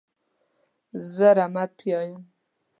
[1.13, 2.19] زه رمه پیايم.